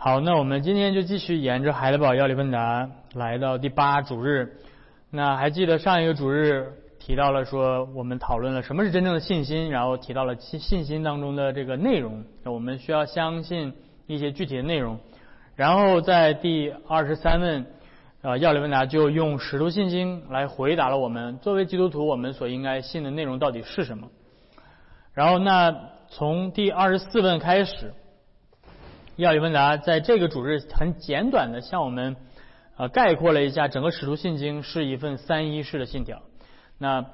[0.00, 4.56] 好，那我们今天就继续沿着海德堡要理问答来到第八主日。
[5.10, 13.74] 那还记得上一个主日提到了说，我们讨论了什么是真正的信心，然后提到了信信心当中的这个内容，我们需要相信
[14.06, 15.00] 一些具体的内容。
[15.56, 17.66] 然后在第二十三问，
[18.22, 24.06] 呃，要理问答就用使徒信心来回答了我们作为基督徒我们所应该信的内容到底是什么。
[25.12, 25.74] 然后那
[26.08, 27.92] 从第二十四问开始。
[29.18, 32.14] 要理问答在这个主日很简短的向我们
[32.76, 36.22] 呃概括了一下整个使徒信经是一份三一式的信条。
[36.78, 37.04] 那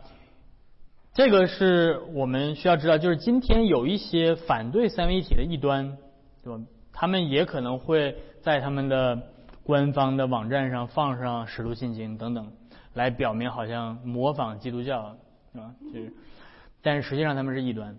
[1.14, 5.96] 这个是我们需要知道，就是今天有一些反对三位一体的异端，
[6.42, 6.62] 对吧？
[6.92, 9.22] 他们也可能会在他们的
[9.62, 12.52] 官方的网站上放上使徒信经等等，
[12.92, 15.16] 来表明好像模仿基督教，
[15.54, 15.74] 是吧？
[15.90, 16.12] 就是，
[16.82, 17.96] 但是实际上他们是异端，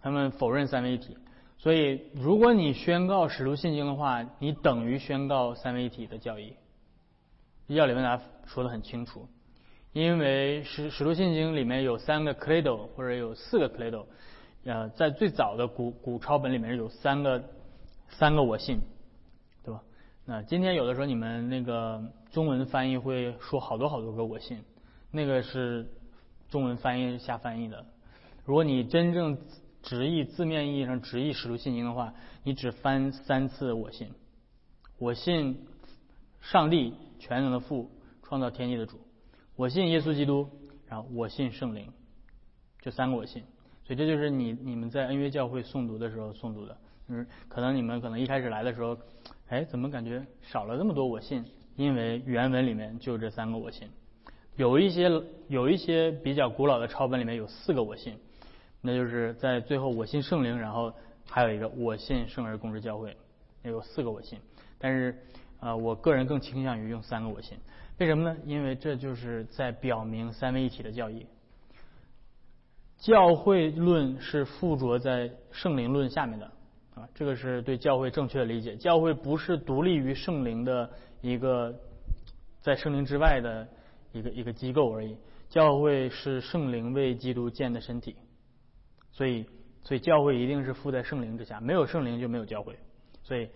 [0.00, 1.16] 他们否认三位一体。
[1.62, 6.56] 所以，如果你宣告使徒信经的话，你等于宣告三位一体的教义。
[7.68, 9.28] 要里问答说的很清楚，
[9.92, 14.06] 因为使使徒信经里面有三个 credo 或者有四个 credo，
[14.64, 17.40] 呃，在最早的古古抄本里面有三个
[18.08, 18.80] 三个我信，
[19.62, 19.80] 对吧？
[20.24, 24.64] 那今天有的时候你们那个中文翻译会说好多好多个我信，
[25.12, 25.86] 那个是
[26.50, 27.86] 中文翻译下翻译的。
[28.44, 29.38] 如果你真正
[29.82, 34.08] 直译字面意义上直译使徒信经的话，你只翻三次我信，
[34.98, 35.66] 我信
[36.40, 37.90] 上帝全能的父，
[38.22, 39.00] 创造天地的主，
[39.56, 40.48] 我信耶稣基督，
[40.86, 41.92] 然后我信圣灵，
[42.80, 43.42] 就三个我信。
[43.84, 46.76] 所以这就是你你们在恩约教会诵读的时候诵读的，
[47.08, 48.96] 就是可能你们可能一开始来的时候，
[49.48, 51.44] 哎，怎么感觉少了这么多我信？
[51.74, 53.88] 因为原文里面就这三个我信，
[54.56, 55.10] 有一些
[55.48, 58.16] 有一些比较古老的抄本里面有四个我信。
[58.84, 60.92] 那就是在最后，我信圣灵，然后
[61.30, 63.16] 还有一个我信圣而共之教会，
[63.62, 64.38] 有四个我信。
[64.76, 65.16] 但是，
[65.60, 67.56] 呃，我个人更倾向于用三个我信。
[67.98, 68.36] 为什么呢？
[68.44, 71.24] 因为这就是在表明三位一体的教义。
[72.98, 76.46] 教会论是附着在圣灵论下面的，
[76.94, 78.74] 啊，这个是对教会正确的理解。
[78.76, 80.90] 教会不是独立于圣灵的
[81.20, 81.72] 一个
[82.60, 83.68] 在圣灵之外的
[84.12, 85.16] 一个一个机构而已。
[85.48, 88.16] 教会是圣灵为基督建的身体。
[89.12, 89.44] 所以，
[89.84, 92.74] 所以教会一定是附在圣灵之下，没有圣灵就没有教会。
[93.22, 93.48] 所以，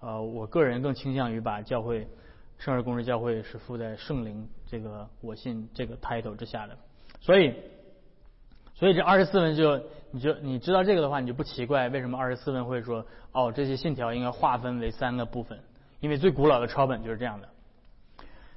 [0.00, 2.08] 呃，我个人更倾向于把教会
[2.58, 6.78] 圣而公之教会是附在圣灵这个我信这个 title 之下的。
[7.20, 7.54] 所以，
[8.74, 15.60] 所以这二十四问就你就你知道这个的话，你就不奇怪为什么二十四问会说哦，这些信条应该划分为三个部分，
[16.00, 17.48] 因为最古老的抄本就是这样的。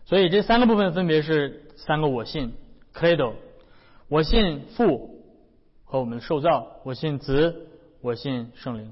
[0.05, 2.53] 所以这三个部分分别是三个我信
[2.93, 3.33] credo，
[4.07, 5.14] 我信父。
[5.99, 7.67] 我们受造，我信子，
[8.01, 8.91] 我信圣灵。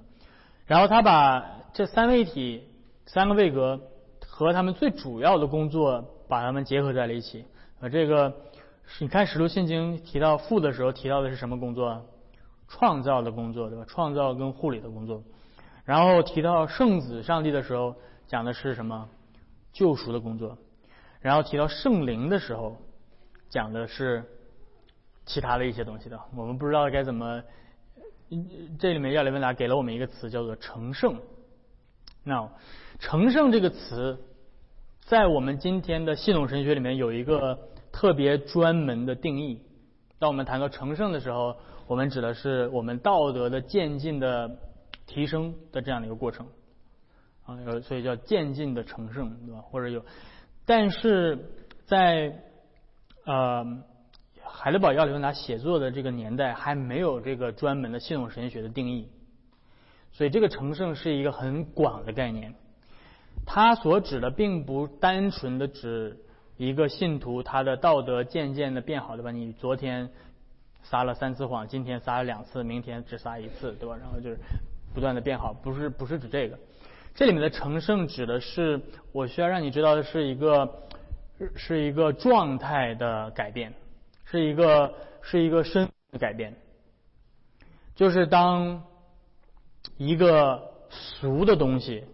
[0.66, 2.64] 然后他把这三位一体、
[3.06, 3.80] 三个位格
[4.26, 7.46] 和他们最主要的工作把它们结合在了一起。
[7.80, 8.34] 呃，这个
[9.00, 12.06] 你看《使徒信经》提到父的时候提到的是什么工作？
[12.68, 13.86] 创造的工作，对吧？
[13.88, 15.24] 创造跟护理的工作。
[15.86, 17.96] 然后提到圣子上帝的时候
[18.28, 19.10] 讲的是什么？
[19.74, 20.58] 救赎的工作。
[21.20, 22.78] 然后提到圣灵的时候
[23.50, 24.24] 讲的是。
[25.26, 27.44] 其他的一些东西的，我们不知道该怎么。
[28.80, 31.20] 这里面亚里文达给了我们一个词，叫做成圣。
[32.24, 32.50] 那
[32.98, 34.18] 成圣这个词，
[35.02, 37.60] 在我们今天的系统神学里面有一个
[37.92, 39.62] 特别专门的定义。
[40.18, 41.56] 当我们谈到成圣的时候，
[41.86, 44.58] 我们指的是我们道德的渐进的
[45.06, 46.48] 提升的这样的一个过程。
[47.46, 49.62] 啊，所以叫渐进的成圣，对吧？
[49.62, 50.04] 或者有，
[50.66, 51.38] 但是
[51.86, 52.42] 在
[53.26, 53.84] 呃。
[54.56, 59.10] 海德堡要理问答写作的这个年代还没有这个专门的系统神学的定义，
[60.12, 62.54] 所以这个成圣是一个很广的概念。
[63.48, 66.20] 它所指的并不单纯的指
[66.56, 69.32] 一个信徒他的道德渐渐的变好，对吧？
[69.32, 70.12] 你昨天
[70.84, 73.98] 撒了三次谎，今天撒了两次，明天只撒一次，对吧？
[74.00, 74.38] 然后就是
[74.94, 76.58] 不断的变好，不是不是指这个。
[77.16, 78.80] 这里面的成圣指的是
[79.12, 80.84] 我需要让你知道的是一个
[81.56, 83.74] 是一个状态的改变。
[84.34, 86.56] 是一个是一个身的改变，
[87.94, 88.84] 就是当
[89.96, 92.06] 一个俗的东西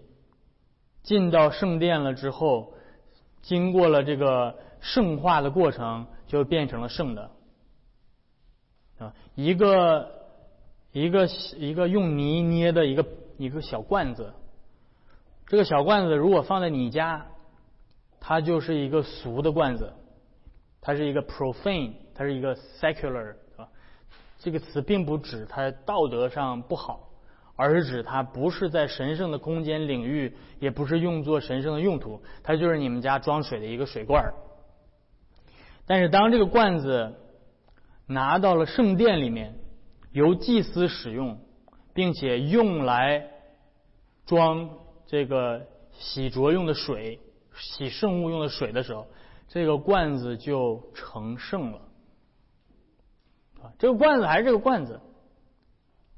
[1.01, 2.73] 进到圣殿了之后，
[3.41, 7.31] 经过了这个圣化的过程，就变成了圣的
[8.97, 10.11] 啊，一个
[10.91, 11.25] 一个
[11.55, 13.05] 一个用泥捏的一个
[13.37, 14.33] 一个小罐子，
[15.47, 17.27] 这个小罐子如果放在你家，
[18.19, 19.93] 它就是一个俗的罐子，
[20.81, 21.93] 它是一个 profane。
[22.19, 23.65] 它是一个 secular，啊，
[24.39, 27.07] 这个词并不指它道德上不好，
[27.55, 34.33] 而是指它不是在神圣的空间领域，也不是用作神圣的用途，它就是你们家装水的一个水罐儿。
[35.85, 37.15] 但是当这个罐子
[38.05, 39.55] 拿到了圣殿里面，
[40.11, 41.39] 由祭司使用，
[41.93, 43.27] 并且用来
[44.25, 44.69] 装
[45.07, 47.21] 这个洗濯用的水、
[47.55, 49.07] 洗圣物用的水的时候，
[49.47, 51.79] 这个罐子就成圣了。
[53.79, 54.99] 这个罐子还是这个罐子。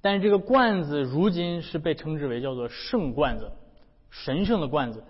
[0.02, 3.52] 但是这个罐子如今是被称之为叫做圣罐子，
[4.10, 5.04] 神圣的罐子，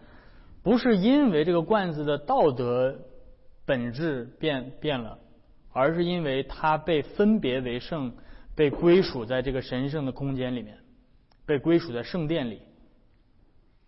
[0.64, 3.00] 不是因为这个罐子的道德
[3.66, 5.18] 本质变变了，
[5.72, 8.12] 而是因为它被分别为圣，
[8.54, 10.78] 被归属在这个神圣的空间里面，
[11.46, 12.62] 被归属在圣殿里，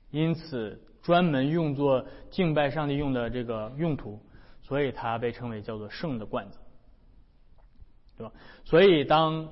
[0.10, 4.22] 因此专门用作敬拜上帝用的这个用途，
[4.62, 6.58] 所以它被称为叫做圣的罐子，
[8.18, 8.32] 对吧？
[8.66, 9.50] 所以当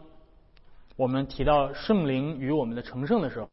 [0.96, 3.50] 我们提到圣灵与我们的成圣的时候，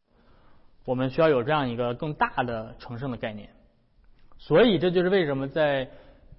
[0.84, 3.50] 我们需要有这样一个更大的成圣的概念。
[4.38, 5.88] 所以这就是为什么在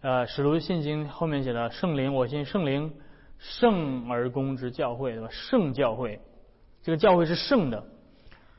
[0.01, 2.93] 呃使徒信经后面写的圣灵，我信圣灵，
[3.37, 5.27] 圣而公之教会，对吧？
[5.31, 6.19] 圣教会，
[6.81, 7.83] 这个教会是圣的，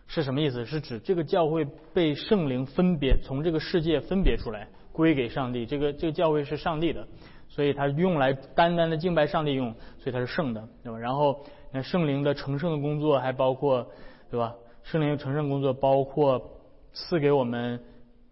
[0.07, 0.65] 是什么意思？
[0.67, 1.65] 是指这个教会
[1.95, 5.65] 被圣灵分别从这个世界分别出来，归给上帝。
[5.65, 7.07] 这个这个教会是上帝的，
[7.51, 10.99] 所以它用来单单的敬拜上帝用，所以它是圣的，对吧？
[10.99, 11.45] 然后。
[11.73, 13.89] 那圣灵的成圣的工作还包括，
[14.29, 14.57] 对吧？
[14.83, 16.51] 圣灵成圣工作包括
[16.93, 17.81] 赐给我们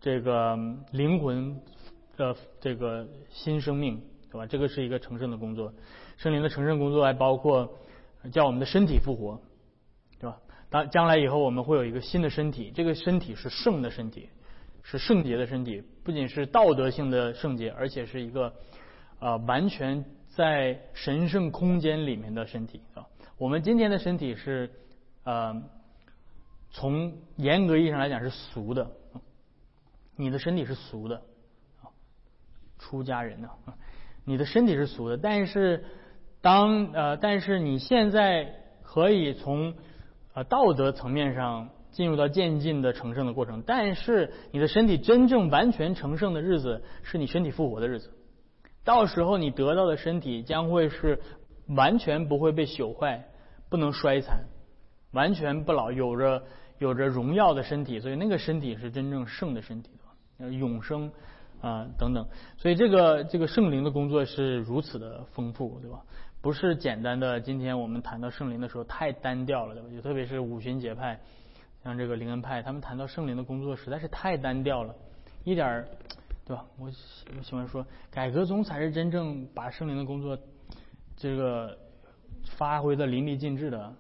[0.01, 0.59] 这个
[0.91, 1.57] 灵魂
[2.17, 4.45] 的这个新生命，对吧？
[4.45, 5.73] 这个是一个成圣的工作。
[6.17, 7.73] 圣灵的成圣工作还包括
[8.33, 9.41] 叫我们的身体复活，
[10.19, 10.37] 对吧？
[10.69, 14.29] 当将来以后我们会有一个新的身体，这个身体是圣的身体，
[14.83, 18.53] 是圣洁的身体，不仅是道德性的圣洁，而且是一个
[19.19, 23.07] 啊完全在神圣空间里面的身体啊。
[23.37, 24.71] 我们今天的身体是，
[25.25, 25.63] 呃，
[26.71, 28.91] 从严格意义上来讲是俗的，
[30.17, 31.23] 你的身体是俗的，
[32.79, 33.49] 出家人呢，
[34.25, 35.85] 你的身体是俗的，但是
[36.41, 39.75] 当呃，但是你现在可以从
[40.35, 48.11] 呃道德层面上进入到渐进的成圣的过程，但是你的身体真正完全成圣的日子是你身体复活的日子，
[48.89, 51.21] 到时候你得到的身体将会是。
[51.77, 53.23] 完全不会被朽坏，
[53.69, 54.43] 不能衰残，
[55.13, 56.43] 完全不老，有着
[56.79, 59.91] 有着荣耀的身体，所以那个身体是真正圣的身体，
[60.39, 61.13] 永生
[61.61, 62.27] 啊等等。
[62.57, 66.01] 所以这个这个圣灵的工作是如此的丰富，对吧？
[66.41, 67.39] 不是简单的。
[67.39, 69.91] 今天我们谈到圣灵的时候太单调了，对吧？
[69.95, 71.21] 就特别是五旬节派，
[71.85, 74.95] 像这个灵恩派，他们谈到圣灵的工作实在是太单调了，
[75.45, 75.89] 一点儿，
[76.49, 76.65] 对吧？
[76.79, 80.37] 我我喜欢说，改革宗才是真正把圣灵的工作。
[81.21, 81.77] 这个
[82.57, 83.95] 发挥的淋漓尽致的，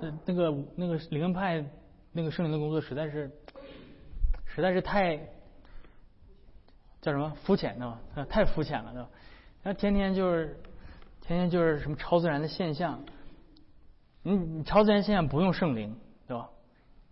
[0.00, 1.62] 那那个那个灵恩派
[2.10, 3.30] 那个圣灵的工作实在是
[4.46, 5.16] 实在是太
[7.02, 8.00] 叫什么肤浅的嘛，
[8.30, 9.08] 太肤浅了，对吧？
[9.62, 10.58] 那天天就是
[11.20, 13.04] 天天就是什么超自然的现象，
[14.22, 15.94] 你你超自然现象不用圣灵，
[16.26, 16.48] 对吧？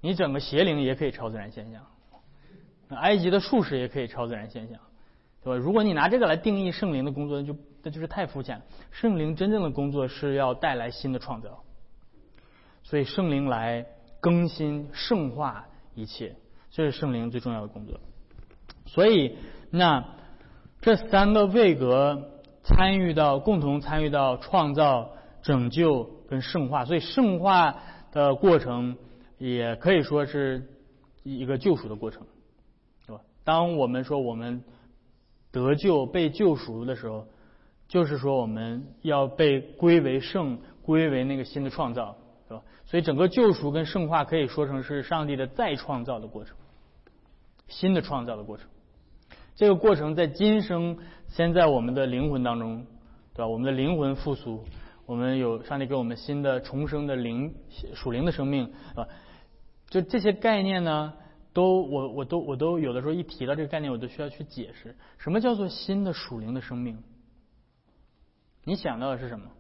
[0.01, 1.85] 你整个邪灵也可以超自然现象，
[2.97, 4.79] 埃及的术士也可以超自然现象，
[5.43, 5.57] 对吧？
[5.57, 8.65] 如果你拿这个来定义圣灵的工作，那就那就是太肤浅了。
[8.91, 11.63] 圣灵真正的工作是要带来新的创造，
[12.83, 13.87] 所以圣灵来
[14.21, 16.37] 更新、圣化一切，
[16.71, 17.99] 这是圣灵最重要的工作。
[18.87, 19.37] 所以，
[19.71, 20.05] 那
[20.81, 22.31] 这三个位格
[22.63, 25.11] 参与到、共同参与到创造、
[25.43, 27.83] 拯救跟圣化，所以圣化
[28.13, 28.97] 的过程
[29.39, 30.69] 也可以说是
[31.23, 32.27] 一个救赎的过程，
[33.45, 34.63] 当我们说我们
[35.51, 37.27] 得救、被救赎的时候。
[37.89, 42.17] 就是说，我们要被归为圣，归为那个新的创造，
[42.49, 42.63] 是吧？
[42.87, 46.57] 所以整个救赎跟圣化可以说成是上帝的再创造的过程，
[47.69, 48.67] 新的创造的过程。
[49.57, 50.97] 这个过程在今生
[51.29, 52.87] 先在我们的灵魂当中，
[53.35, 53.47] 对吧？
[53.47, 54.65] 我们的灵魂复苏，
[55.05, 57.55] 我们有上帝给我们新的重生的灵
[57.93, 59.07] 属灵的生命，啊，
[59.91, 61.13] 就这些概念呢，
[61.53, 67.03] 都我我都我都有的时候一提到这个概念，我都需要去解释，什么叫做新的属灵的生命。
[68.65, 69.51] 你想到的是什么？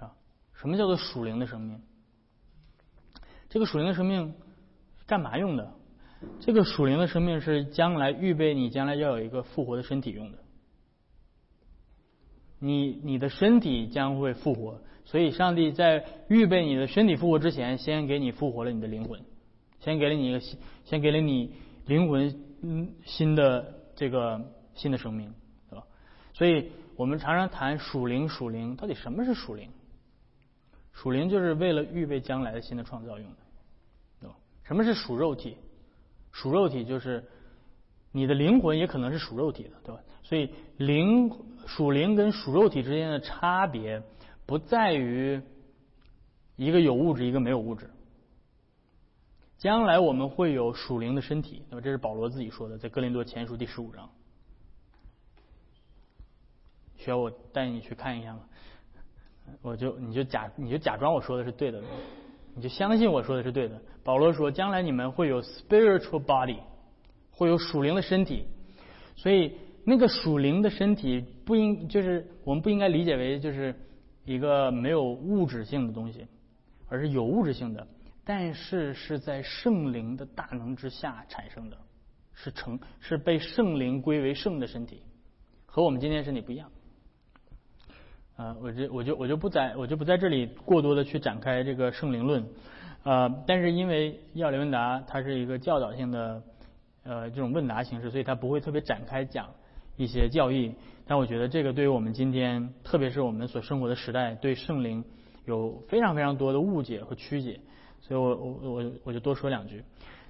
[0.00, 0.12] 啊，
[0.52, 1.80] 什么叫做属灵的生命？
[3.48, 4.34] 这个属灵的生命
[5.06, 5.72] 干嘛用的？
[6.40, 10.38] 这个属灵的生命是将来预备你将来要有一个复活的身体用的。
[12.58, 19.22] 你你的身体将会复活，所以上帝在预备你的身体复活之前，先给你复活了你的灵魂，
[19.80, 21.54] 先给了你一个新，先给了你
[21.86, 24.40] 灵魂嗯新的这个
[24.74, 25.34] 新的生命，
[25.68, 25.84] 对吧？
[26.32, 26.70] 所以。
[26.96, 29.70] 我们常常谈属灵，属灵到底什么是属灵？
[30.92, 33.36] 属灵就是为了预备将来的新的创造用的，
[34.20, 35.56] 对吧什么是属肉体？
[36.30, 37.24] 属肉体就是
[38.12, 40.02] 你的灵魂也可能是属肉体的，对吧？
[40.22, 41.32] 所以灵
[41.66, 44.02] 属灵跟属肉体之间的差别
[44.44, 45.40] 不在于
[46.56, 47.88] 一个有物质，一个没有物质。
[49.60, 54.08] 将来我们会有属灵的身体，那么这是保罗自己说的，在哥林多前书第十五章。
[56.96, 58.40] 需要我带你去看一下吗？
[59.60, 61.82] 我就你就假你就假装我说的是对的，
[62.54, 63.78] 你就相信我说的是对的。
[64.02, 66.60] 保罗说，将来你们会有 spiritual body，
[67.30, 68.46] 会有属灵的身体。
[69.14, 73.74] 所以那个属灵的身体不应就是我们不应该理解为就是
[74.24, 76.26] 一个没有物质性的东西，
[76.88, 77.86] 而是有物质性的，
[78.24, 81.78] 但是是在圣灵的大能之下产生的，
[82.32, 85.02] 是成是被圣灵归为圣的身体，
[85.66, 86.70] 和我们今天身体不一样。
[88.36, 92.46] 啊，我就我就我就不在我就不在这里过多的去展开这个圣灵论，
[93.02, 96.42] 呃，但是因为要理问答它是一个教导性的
[97.02, 99.50] 呃这种问答形式，所以它不会特别展开讲
[99.96, 100.74] 一些教义。
[101.06, 105.04] 但我觉得这个对于我们今天，特别是我们所生活的时代，对圣灵
[105.44, 107.60] 有非常非常多的误解和曲解，
[108.00, 109.84] 所以我我我我就多说两句。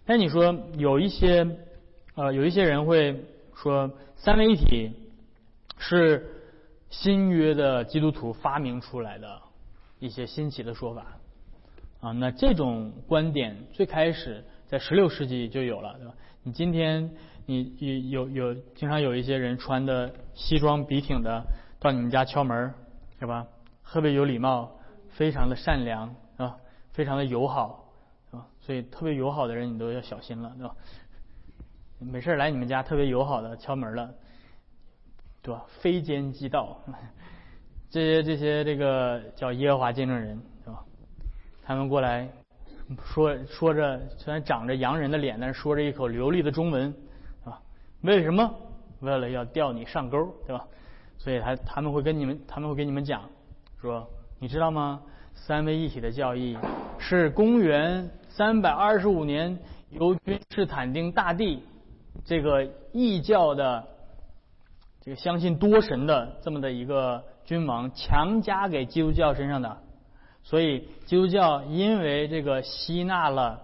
[0.05, 1.47] 但你说有一些
[2.15, 3.25] 呃有一些人会
[3.55, 4.93] 说三位一体
[5.79, 6.37] 是。
[6.91, 9.41] 新约的基督徒发明出来的
[10.00, 11.07] 一些新奇的说法
[12.00, 16.15] 啊，那这种观点最开始在十六世纪就有了，对吧？
[16.43, 17.12] 你今天
[17.47, 17.77] 你
[18.11, 21.45] 有有有经常有一些人穿的西装笔挺的
[21.79, 22.75] 到你们家敲门，
[23.21, 23.47] 是吧？
[23.85, 24.73] 特别有礼貌，
[25.11, 26.17] 非常的善良，
[27.00, 27.83] 非常的友好，
[28.30, 28.47] 是吧？
[28.61, 30.76] 所以特别友好的人你都要小心了，对吧？
[31.99, 34.14] 没事来你们家特别友好的敲门了。
[35.42, 35.64] 对吧？
[35.80, 36.76] 非奸即盗，
[37.88, 40.85] 这些这些这个叫耶和华见证人，对吧？
[41.64, 42.28] 他们过来
[43.02, 46.95] 说说着，虽然长着洋人的脸，但是说着一口流利的中文，
[47.47, 47.59] 啊，
[48.02, 48.54] 为什么？
[49.00, 50.62] 为了要钓你上钩，对吧？
[51.16, 53.23] 所以他他们会跟你们他们会跟你们讲，
[53.80, 54.07] 说
[54.38, 55.00] 你知道吗？
[55.34, 56.56] 三位一体的教义
[56.99, 59.58] 是公元三百二十五年
[59.90, 61.62] 由君士坦丁大帝
[62.25, 63.84] 这个异教的。
[65.02, 69.78] 这个相信多神的这么的一个君王强加给基督教身上的，
[70.42, 73.62] 所以基督教因为这个吸纳了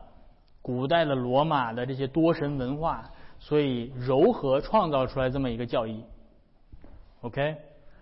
[0.63, 6.03] 古代的罗马的这些多神文化，所以柔和创造出来这么一个教义。
[7.21, 7.55] OK，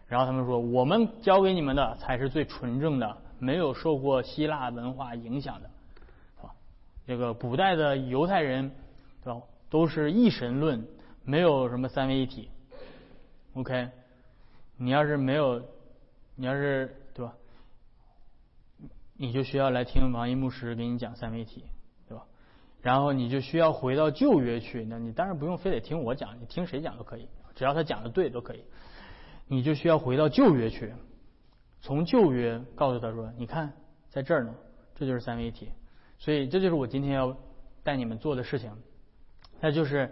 [0.06, 5.71] 然后他们说我们教给你们的才是最纯正的，没有受过希腊文化影响的，
[6.43, 6.55] 啊，
[7.07, 8.73] 这个古代的犹太人
[9.23, 10.87] 对吧，都是一神论，
[11.25, 12.49] 没有什么三位一体。
[13.55, 13.91] OK，
[14.79, 15.63] 你要是没有，
[16.35, 17.35] 你要是对吧？
[19.17, 21.65] 你就需要来听王一牧师给你讲三位一体，
[22.09, 22.25] 对吧？
[22.83, 28.65] 然后你就需要回到旧约去，那你当然不用非得听我讲，你听谁讲都可以，只要他讲的对都可以。
[29.47, 30.95] 你就需要回到旧约去，
[31.85, 33.71] 从旧约告诉他说：“你看，
[34.09, 34.55] 在这儿呢，
[34.95, 35.69] 这就是三位一体。”
[36.19, 37.37] 所以这就是我今天要
[37.83, 38.73] 带你们做的事情，
[39.61, 40.11] 那就是。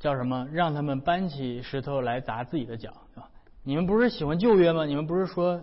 [0.00, 0.48] 叫什么？
[0.52, 3.28] 让他们搬起石头来砸自己的脚，是吧？
[3.64, 4.84] 你们不是喜欢旧约吗？
[4.86, 5.60] 你们不是说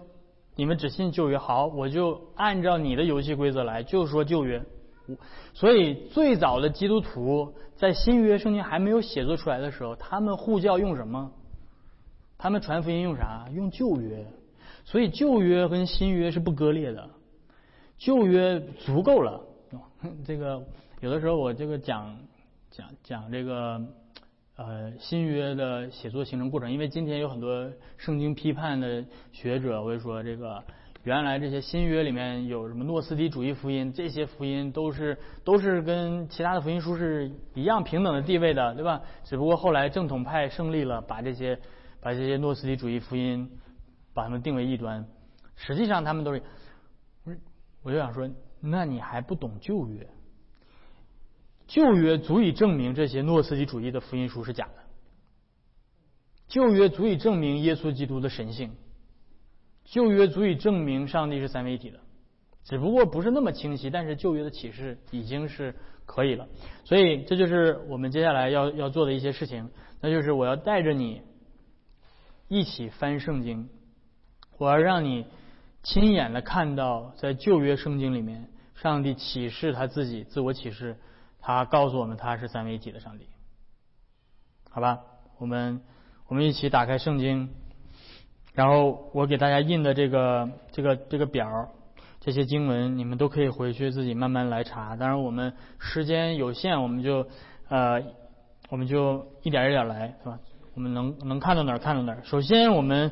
[0.55, 1.37] 你们只信旧约？
[1.37, 4.61] 好，我就按照你的游戏规则来，就说旧约。
[5.53, 11.31] 所以最早的基督徒在新约圣经还没有写作出来的时候，他们护教用什么？
[12.45, 13.47] 他们传福音用啥？
[13.55, 14.23] 用旧约。
[14.83, 17.09] 所以旧约跟新约是不割裂的，
[17.97, 19.41] 旧约足够了。
[20.23, 20.63] 这个
[20.99, 22.15] 有的时候我这个讲
[22.69, 23.81] 讲讲这个。
[24.57, 30.63] 呃，新约的写作形成过程，因为今天有很多圣经批判的学者会说，这个
[31.03, 39.01] 原来这些新约里面有什么诺斯底主义福音，这些福音都是都是跟其他的福音书是一样平等的地位的，对吧？
[39.25, 41.59] 只不过后来正统派胜利了，把这些
[42.05, 43.49] 把这些诺斯底主义福音
[44.13, 45.07] 把他们定为异端，
[45.55, 46.43] 实际上他们都是，
[47.81, 48.29] 我就想说，
[48.61, 50.07] 那你还不懂旧约？
[51.65, 54.73] 旧约足以证明这些诺斯底主义的福音书是假的。
[56.47, 58.75] 旧约足以证明耶稣基督的神性。
[59.83, 61.99] 旧约足以证明上帝是三位一体的，
[62.65, 63.89] 只不过不是那么清晰。
[63.89, 65.73] 但是旧约的启示已经是
[66.05, 66.47] 可以了。
[66.83, 69.71] 所以这就是我们接下来要要做的一些事情，
[70.01, 71.23] 那就是我要带着你
[72.47, 73.69] 一起翻圣经，
[74.57, 75.25] 我要让你
[75.83, 80.97] 亲眼的看到在旧约圣经里面，上帝启示他自己，自我启示。
[81.39, 83.27] 他告诉我们他是三位一体的上帝，
[84.71, 85.01] 好吧？
[85.37, 85.79] 我们
[86.27, 87.51] 我们一起打开圣经，
[88.53, 91.69] 然后我给大家印的这个这个这个表，
[92.19, 94.95] 这些经文，你们都可以回去自己慢慢来查。
[94.95, 97.27] 当然，我们时间有限，我们就
[97.69, 98.01] 呃，
[98.69, 100.39] 我们就一点一点来，是吧？
[100.75, 102.21] 我们能能看到哪儿看到哪儿。
[102.23, 103.11] 首先，我们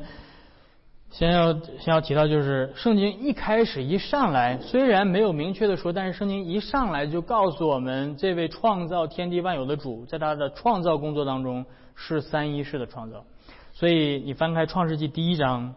[1.10, 13.24] 先要先要提到，就是圣经一开始一上来，虽然没有明确的说，但是圣经一上来就告诉我们，这位创造天地万有的主，在他的创造工作当中是三一式的创造。
[13.72, 15.74] 所以，你翻开创世纪第一章，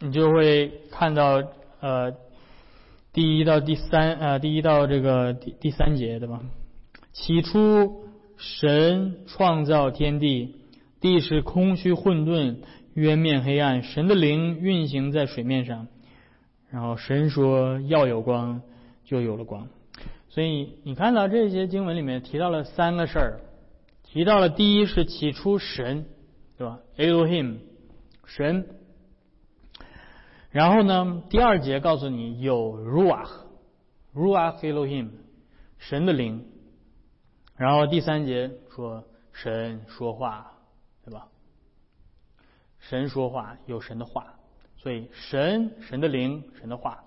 [0.00, 1.42] 你就会看到。
[1.80, 2.12] 呃，
[3.12, 6.40] 第一到第三，呃，第一到这个第第三节，对吧？
[7.12, 8.07] 起初，
[8.38, 10.54] 神创造天地，
[11.00, 12.56] 地是空虚混沌，
[12.94, 15.88] 渊面黑暗，神的灵运行在水面上。
[16.70, 18.62] 然后神说要有光，
[19.04, 19.68] 就有了光。
[20.28, 23.40] 所以你看到这些经文里面提到了三个事儿，
[24.04, 26.06] 提到了第一是起初神，
[26.56, 27.56] 对吧？Elohim，
[28.24, 28.66] 神。
[30.50, 31.22] 然后呢？
[31.28, 35.08] 第二节告诉你有 ruach，ruach Elohim，
[35.78, 36.44] 神的灵。
[37.58, 40.52] 然后第三节说神说话，
[41.04, 41.28] 对吧？
[42.78, 44.38] 神说话有神的话，
[44.76, 47.04] 所以神神的灵神的话，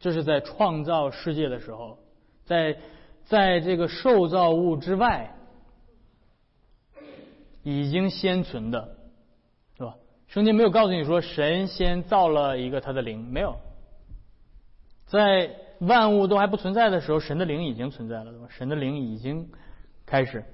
[0.00, 1.98] 这是在创造世界的时候，
[2.44, 2.78] 在
[3.24, 5.36] 在这个受造物之外
[7.62, 8.96] 已经先存的。
[10.26, 13.60] 圣经没有告诉你说神先造了一个他的灵，没有，
[15.06, 18.46] 在万物都还不存在的时候，神的灵已经存在了，对吧？
[18.48, 19.48] 神的灵已经
[20.06, 20.44] 开始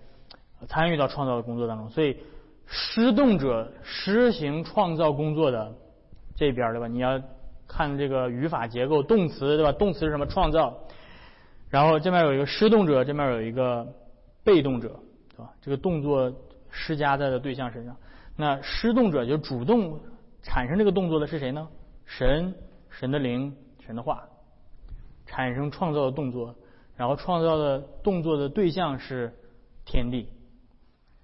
[0.66, 2.16] 参与到创造的工作当中，所以
[2.66, 5.72] 施动者施行创造工作的
[6.34, 6.86] 这边，对吧？
[6.86, 7.20] 你要
[7.68, 9.72] 看这个语法结构，动词，对吧？
[9.72, 10.26] 动词是什么？
[10.26, 10.76] 创造，
[11.68, 13.86] 然后这边有一个施动者，这边有一个
[14.42, 14.88] 被动者，
[15.30, 15.52] 对吧？
[15.60, 16.32] 这个动作
[16.70, 17.96] 施加在的对象身上。
[18.36, 20.00] 那施动者就主动
[20.42, 21.68] 产生这个动作的是谁呢？
[22.06, 22.54] 神、
[22.88, 24.24] 神的灵、神的话，
[25.30, 26.54] 产生创造的动作，
[26.96, 29.32] 然后创造的动作的对象是
[29.86, 30.28] 天地，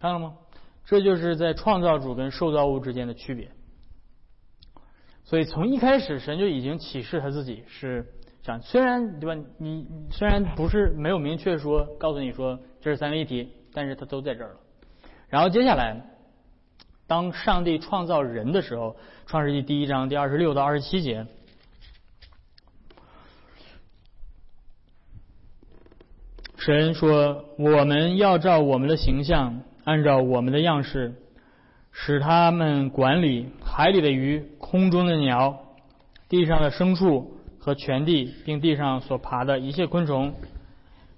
[0.00, 0.36] 看到了吗？
[0.86, 3.50] 这就是在创造主跟受造物之间的区别。
[5.24, 8.06] 所以从一开始，神就已经启示他自己是
[8.42, 8.62] 这样。
[8.62, 9.42] 虽然对吧？
[9.58, 14.60] 你虽然不是没有明确说告诉你说这是三位一体，但是他都在这儿了。
[15.28, 16.12] 然后接下来。
[17.08, 18.90] 当上帝创造人的时候，
[19.26, 21.24] 《创世纪》第一章第二十六到二十七节，
[26.66, 31.14] 神说：“我们要照我们的形象，按照我们的样式，
[31.92, 35.60] 使他们管理海里的鱼、空中的鸟、
[36.28, 40.34] 地上的牲畜和全地，并地上所爬的一切昆虫。”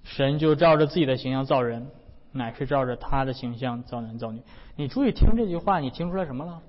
[0.04, 1.86] 神就照着自己的形象造人。
[2.30, 4.42] 乃是照着他的形象造男造女。
[4.76, 6.60] 你注意听这句话，你听出来什么了？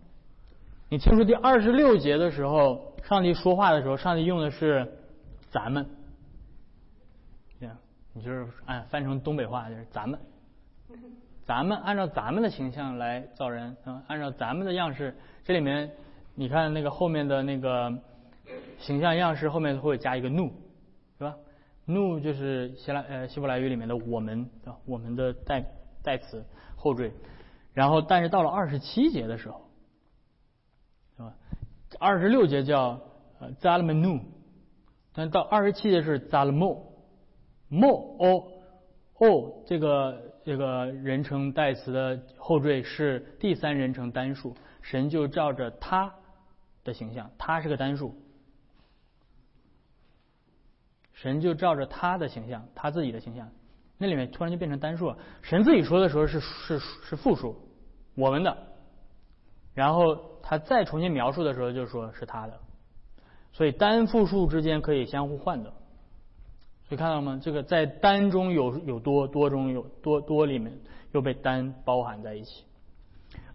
[0.88, 4.94] 你听出第二十六节的时候，上帝说话的时候，上帝用的是
[5.52, 5.86] 咱们，
[8.14, 10.20] 你就是按翻成东北话就是咱们，
[11.46, 15.16] 咱们按照咱们的形象来造人，嗯，按照咱们的样式。
[15.44, 15.92] 这里面
[16.36, 18.00] 你看那个后面的那个
[18.80, 20.48] 形象样式后面会加一个怒，
[21.18, 21.36] 是吧？
[21.86, 25.64] 怒就是希腊呃希伯来语里面的我们啊我们的代
[26.04, 26.46] 代词
[26.76, 27.12] 后缀，
[27.74, 29.62] 然后但是到了二十七节的时候，
[31.18, 31.34] 是吧？
[32.00, 33.00] 二十六节叫
[33.40, 34.22] 呃 zalmanu，
[35.14, 36.89] 但到二十七节是 zalmo
[37.70, 38.52] mo o
[39.20, 46.14] o 这个这个人称代词的后缀是第三人称单数，神就照着他
[46.84, 48.16] 的形象，他是个单数。
[51.14, 53.52] 神就照着他的形象，他自己的形象，
[53.98, 55.18] 那里面突然就变成单数了。
[55.42, 57.58] 神自己说的时候是是是复数，
[58.16, 58.58] 我们的，
[59.74, 62.58] 然后他再重新描述的时候就说是他的，
[63.52, 65.74] 所以单复数之间可以相互换的。
[66.90, 67.40] 所以看到吗？
[67.40, 70.76] 这个在单中有有多，多中有多多里面
[71.12, 72.64] 又被单包含在一起，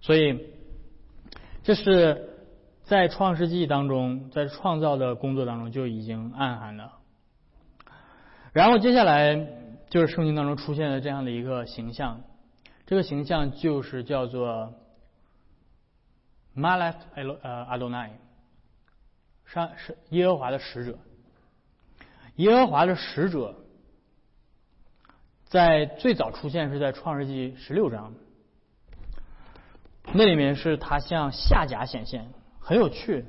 [0.00, 0.54] 所以
[1.64, 2.46] 这是
[2.84, 6.92] 在创世纪当中，在创造的工作当中就已经暗含了。
[8.52, 9.34] 然后接下来
[9.90, 12.20] 就是圣经当中出现的这样的一个形象，
[12.86, 14.74] 这个形象就是叫做
[16.56, 18.10] Malach 呃 Adonai，
[19.44, 20.96] 上是耶和华的使者。
[22.36, 23.54] 耶和华的使者
[25.44, 28.14] 在最早出现是在创世纪十六章，
[30.12, 33.24] 那里面是他向夏甲显现，很有趣，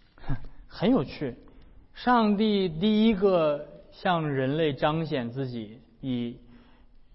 [0.68, 1.36] 很有趣。
[1.94, 3.66] 上帝第一个。
[3.92, 6.38] 向人类彰显自己以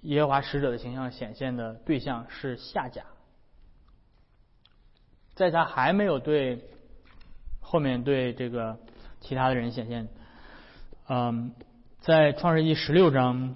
[0.02, 3.06] 耶和华使者的形象显现的对象是夏甲，
[5.34, 6.70] 在他还没有对
[7.62, 8.78] 后面对这个
[9.22, 10.10] 其他的人显现。
[11.08, 11.54] 嗯，
[12.00, 13.56] 在创世纪十六章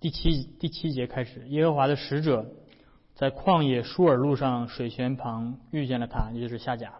[0.00, 2.54] 第七第七节开始，耶和华的使者
[3.14, 6.94] 在旷野舒尔路上水泉旁遇见了他，也就是夏甲，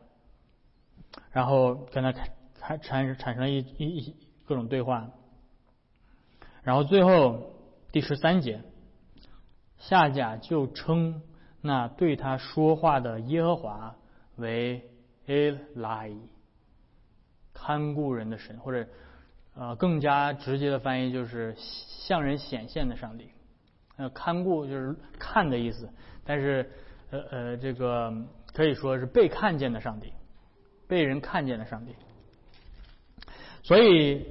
[1.31, 2.29] 然后跟他产
[2.61, 5.09] 产产产生了一一各种对话，
[6.62, 7.55] 然后最后
[7.90, 8.64] 第十三节，
[9.79, 11.22] 夏甲就称
[11.62, 13.96] 那对他说话的耶和华
[14.37, 14.90] 为
[15.27, 16.18] Eli。
[17.60, 18.86] 看顾人的神，或者
[19.56, 23.30] 呃更加直接的翻译就是向人显现的上帝。
[23.96, 25.88] 呃，看顾就是看的意思，
[26.24, 26.70] 但是
[27.10, 28.12] 呃呃这个
[28.54, 30.12] 可以说是被看见的上帝，
[30.86, 31.96] 被人看见的上帝。
[33.64, 34.24] 所以，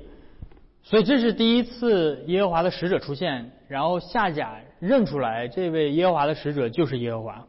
[0.83, 7.45] 所以这是第一次耶和华的使者出现，然后夏甲认出来这位耶和华的使者就是耶和华。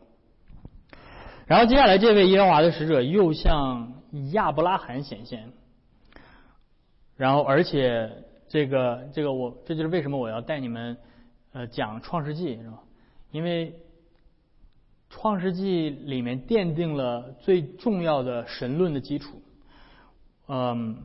[1.47, 3.95] 然后接下来这位耶和华的使者又向
[4.33, 5.53] 亚伯拉罕显现。
[7.19, 8.11] 然后，而且
[8.47, 10.97] 这个这个我这就是为什么我要带你们
[11.53, 12.79] 呃讲创世纪是吧？
[13.33, 13.75] 因为
[15.11, 19.43] 创世纪里面奠定了最重要的神论的基础。
[20.47, 20.97] 嗯，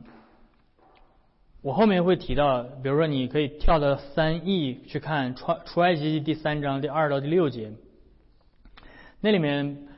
[1.62, 7.72] 我后面会提到，比如说你可以跳到三 E 去看创出埃及记第三章第二到第六节，
[9.20, 9.88] 那里面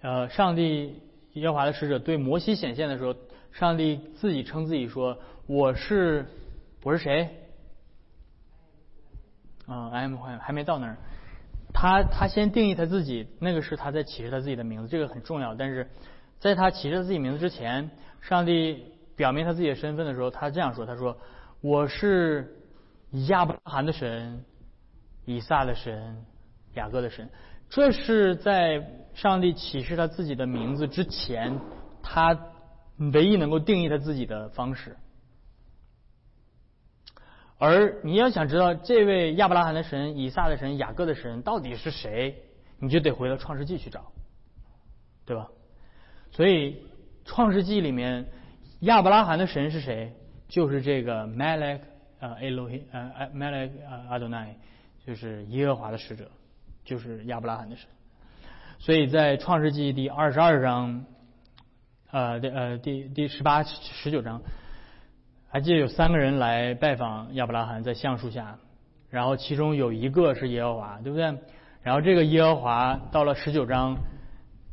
[0.00, 0.94] 呃上帝
[1.34, 3.14] 耶和华的使者对摩西显现的时候，
[3.52, 5.18] 上帝自己称自己说。
[5.46, 6.26] 我是
[6.82, 7.28] 我是谁？
[9.66, 10.96] 啊，M 还还没到那儿。
[11.72, 15.54] 他他先定义他自己，那个是他在启示他自己的名字，这个很重要。
[15.54, 15.88] 但是
[16.38, 18.84] 在他启示自己名字之前，上帝
[19.16, 21.16] 表明他自己的身份的时候，他这样说：“他说
[21.60, 22.56] 我是
[23.28, 24.44] 亚伯拉罕的神，
[25.24, 26.24] 以撒的神，
[26.74, 27.28] 雅各的神。”
[27.70, 28.84] 这是在
[29.14, 31.60] 上帝启示他自己的名字之前，
[32.02, 32.34] 他
[33.12, 34.96] 唯一能够定义他自己的方式。
[37.58, 42.36] 而你要想知道这位亚伯拉罕的神、以撒的神、雅各的神到底是谁，
[42.78, 44.12] 你就得回到创世纪去找，
[45.26, 45.48] 对吧？
[46.30, 46.82] 所以
[47.24, 48.26] 创世纪里面
[48.80, 50.14] 亚伯拉罕的神是谁？
[50.48, 51.80] 就是这个 Malek
[52.18, 54.54] 呃，Elohi 呃 Malek 呃 Adonai，
[55.06, 56.30] 就是耶和华的使者，
[56.84, 57.88] 就是亚伯拉罕的神。
[58.78, 61.04] 所以在创世纪第二十二章，
[62.12, 64.40] 呃第呃第第十八十九章。
[65.48, 68.58] 还记得有三个人来拜访亚伯拉罕在橡树下，
[69.08, 71.24] 然后其中有一个是耶和华，对不对？
[71.82, 73.96] 然后这个耶和华到了十九章，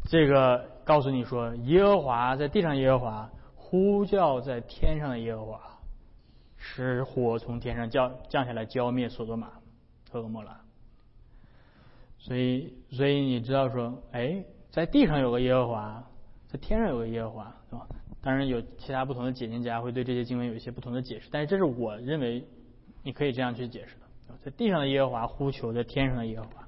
[0.06, 5.60] 这个告诉你说，耶和华在地上，耶和华呼叫在天上的耶和华，
[6.58, 9.48] 使火从天上降降下来浇灭所多玛
[10.12, 10.60] 和蛾摩拉。
[12.20, 16.04] 所以，所以你知道说，哎，在地上有个耶和华，
[16.48, 17.88] 在天上有个耶和华，是吧？
[18.22, 22.44] 当然有其他不同的解经家会对这些经文有一些不同的解释，但是这是我认为
[23.04, 26.68] 你可以这样去解释的：在地上的耶和华呼求，在天上的耶和华。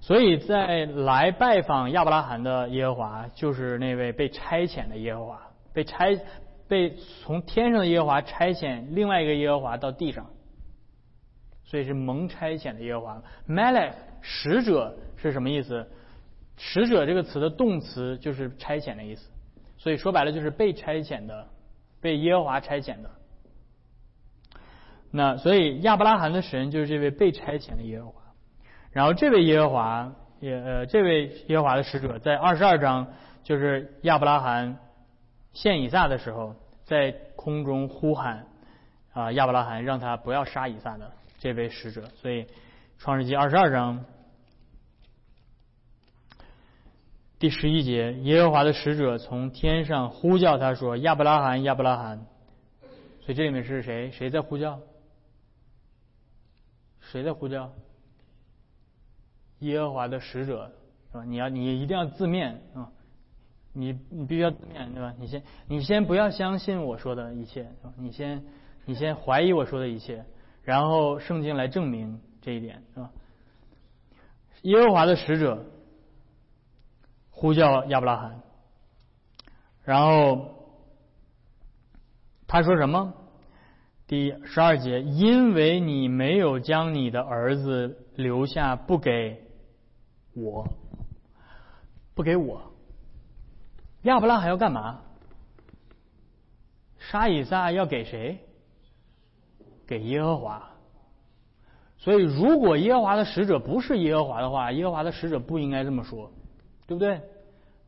[0.00, 6.18] 所以在来拜访亚伯拉罕的耶和华，就是那位被差遣的耶和华，被差
[6.68, 10.26] 被从天上的耶和华差遣另外一个耶和华到地上，
[11.64, 13.22] 所以是蒙差遣的耶和华。
[13.48, 15.88] Malek 使者是什么意思？
[16.64, 19.28] 使者这个词的动词就是差遣的意思。
[19.78, 21.48] 所以说白了就是被差遣的，
[22.00, 23.10] 被耶和华差遣的。
[25.10, 28.22] 那所以亚伯拉罕的神就是这位被差遣的耶和华。
[28.92, 33.08] 然后这位耶和华也呃这位耶和华的使者在二十二章
[33.42, 34.78] 就是亚伯拉罕
[35.52, 38.46] 献以撒的时候，在空中呼喊
[39.12, 42.04] 啊亚伯拉罕让他不要杀以撒的这位使者。
[42.14, 42.46] 所以
[42.98, 44.04] 创世纪二十二章。
[47.42, 52.24] 第十一节，耶和华的使者从天上呼叫他说：“亚伯拉罕，亚伯拉罕。”
[53.20, 54.12] 所以这里面是谁？
[54.12, 54.78] 谁在呼叫？
[57.00, 57.72] 谁在呼叫？
[59.58, 60.70] 耶和华的使者
[61.10, 61.24] 是吧？
[61.24, 62.92] 你要你一定要字面啊！
[63.72, 65.12] 你你必须要字面对吧？
[65.18, 67.92] 你先你先不要相信我说的一切是吧？
[67.98, 68.44] 你先
[68.84, 70.24] 你先怀疑我说的一切，
[70.62, 73.10] 然后圣经来证明这一点是吧？
[74.62, 75.66] 耶和华的使者。
[77.42, 78.40] 呼叫亚伯拉罕，
[79.82, 80.54] 然后
[82.46, 83.12] 他说什么？
[84.06, 89.42] 第十二节，因为你没有将你的儿子留下，不给
[90.34, 90.64] 我，
[92.14, 92.62] 不给我，
[94.02, 95.00] 亚伯拉罕要干嘛？
[97.00, 98.38] 杀以撒要给谁？
[99.84, 100.70] 给耶和华。
[101.98, 106.30] 所以，如果耶和华的使者不是耶和华的话，耶和华的使者不应该这么说，
[106.86, 107.20] 对不对？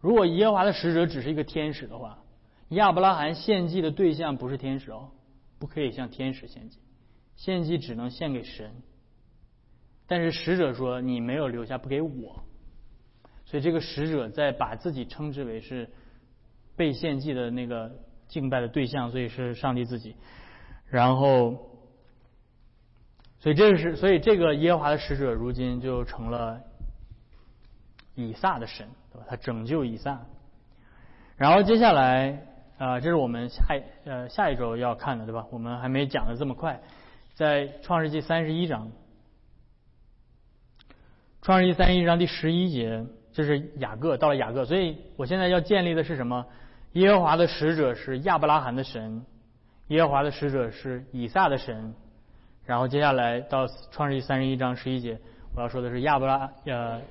[0.04, 2.18] 如果耶和华的使者只是一个天使的话，
[2.68, 5.12] 亚伯拉罕献祭的对象不是天使哦，
[5.58, 6.78] 不可以向天使献祭，
[7.36, 8.70] 献祭只能献给神。
[10.06, 12.44] 但是使者说你没有留下不给我，
[13.46, 15.88] 所以这个使者在把自己称之为是
[16.76, 17.90] 被献祭的那个
[18.28, 20.16] 敬拜的对象，所以是上帝自己。
[20.90, 21.70] 然后，
[23.38, 26.60] 所以这是所以这个耶和华的使者如今就成了
[28.14, 29.26] 以撒的神，对吧？
[29.28, 30.20] 他拯救以撒。
[31.36, 32.46] 然后接下来
[32.78, 33.62] 啊，这是我们下
[34.04, 35.46] 呃下一周要看的，对吧？
[35.50, 36.80] 我们还没讲的这么快，
[37.34, 38.90] 在创世纪三十一章。
[41.42, 46.46] 创世纪三十一章第十一节，这是雅各到了雅各，所以我现在要建立的是什么？
[46.92, 49.26] 耶和华的使者是亚伯拉罕的神，
[49.88, 51.94] 耶和华的使者是以撒的神。
[52.64, 55.18] 然后接下来到创世纪三十一章十一节，
[55.54, 57.02] 我要说的是亚伯拉呃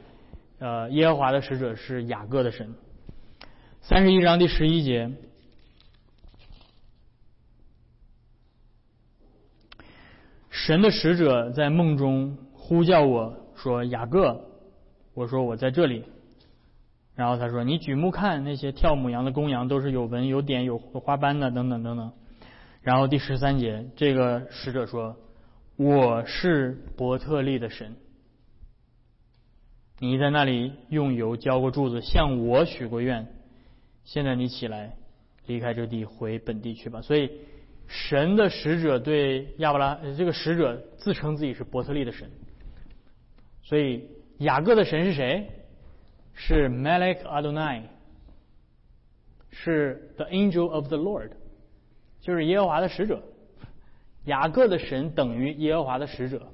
[0.59, 2.73] 呃耶和华的使者是雅各的神。
[3.81, 5.11] 三十一章第十一节，
[10.49, 13.39] 神的使者在梦中呼叫我。
[13.55, 14.43] 说雅各，
[15.13, 16.03] 我说我在这里，
[17.15, 22.11] 然后他说你举目看那些跳母羊的公羊都是有纹有点有花斑的等等等等，
[22.81, 25.15] 然后第十三节这个使者说
[25.77, 27.95] 我是伯特利的神，
[30.03, 33.25] 你在那里用油浇过柱子向我许过愿，
[34.03, 34.97] 现在你起来
[35.45, 37.01] 离开这地回本地去吧。
[37.01, 37.31] 所以
[37.87, 42.29] 神的使者对亚伯拉这个使者自称自己是伯特利的神。
[43.61, 45.49] 所以雅各的神是谁？
[46.33, 47.83] 是 Malek Adonai，
[49.51, 51.29] 是 The Angel of the Lord，
[52.19, 53.23] 就是耶和华的使者。
[54.25, 56.49] 雅各的神等于耶和华的使者。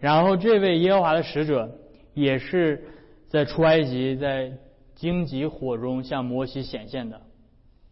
[0.00, 1.78] 然后这位耶和华的使者
[2.16, 2.82] 也是
[3.28, 4.50] 在出埃及在
[4.94, 7.20] 荆棘火中向摩西显现的。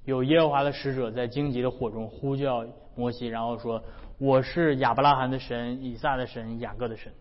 [0.06, 3.84] 有耶和华的使者在荆棘的火中呼叫摩西，然后说
[4.16, 7.12] ：“我是亚伯拉罕的神、以撒的神、雅各的神。”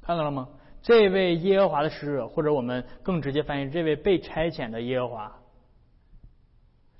[0.00, 0.48] 看到了吗？
[0.80, 5.40] 这位耶和华的使者，或者我们更直接翻译，这位被差遣的耶和华，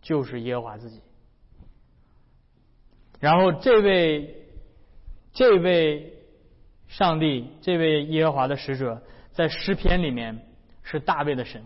[0.02, 1.00] 就是耶和华自己。
[3.20, 4.34] 然后这位
[5.32, 6.12] 这位
[6.90, 9.00] 上帝，这位耶和华的使者，
[9.32, 10.38] 在诗篇里面
[10.82, 11.64] 是大卫的神。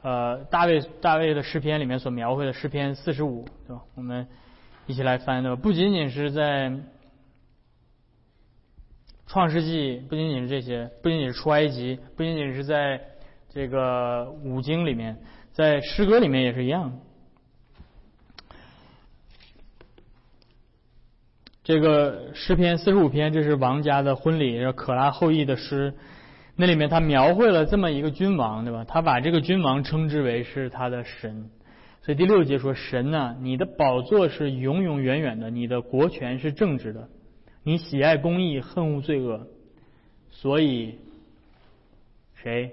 [0.00, 3.82] 呃，大卫大卫的诗篇里面所描绘的诗篇四十五，对吧？
[3.96, 4.26] 我们
[4.86, 5.60] 一起来翻，对吧？
[5.60, 6.72] 不仅仅是在。
[9.26, 13.00] 创世纪不仅仅是这些，不仅仅是出埃及，不仅仅是在
[13.48, 15.18] 这个五经里面，
[15.50, 17.00] 在诗歌里面也是一样。
[21.64, 25.94] 这个诗篇四十五篇，这是王家的婚礼，可拉后裔的诗，
[26.56, 28.84] 那里面他描绘了这么一个君王，对吧？
[28.84, 31.48] 他把这个君王称之为是他的神，
[32.02, 37.08] 所以第六节说：“神呐，你的宝座是永永远远的，你的国权是正直的。”
[37.66, 39.46] 你喜爱公义，恨恶罪恶，
[40.30, 40.98] 所以
[42.34, 42.72] 谁？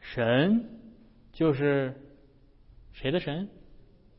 [0.00, 0.64] 神
[1.34, 1.94] 就是
[2.94, 3.50] 谁的神？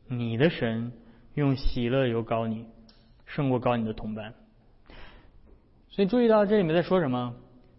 [0.06, 0.92] 你的神
[1.34, 2.64] 用喜乐油膏你，
[3.28, 4.34] 胜过高你的同伴。
[5.90, 7.34] 所以注意到这里面在说什么？